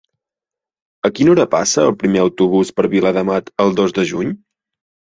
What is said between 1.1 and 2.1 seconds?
quina hora passa el